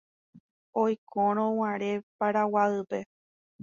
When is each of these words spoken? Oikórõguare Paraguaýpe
Oikórõguare 0.85 1.93
Paraguaýpe 2.17 3.07